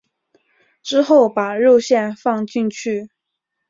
[0.81, 3.11] 之后把肉馅放进去。